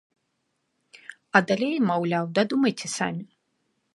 [1.39, 3.23] А далей, маўляў, дадумайце самі.